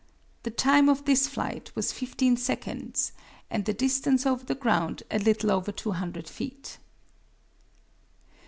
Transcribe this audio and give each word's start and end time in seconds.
The 0.41 0.49
time 0.49 0.89
of 0.89 1.05
this 1.05 1.27
flight 1.27 1.71
was 1.75 1.91
fifteen 1.93 2.35
seconds 2.35 3.11
and 3.51 3.65
the 3.65 3.71
distance 3.75 4.25
over 4.25 4.43
the 4.43 4.55
ground 4.55 5.03
a 5.11 5.19
little 5.19 5.51
over 5.51 5.71
200 5.71 6.27
feet. 6.27 6.79